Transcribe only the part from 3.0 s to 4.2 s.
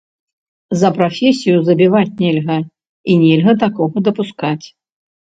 і нельга такога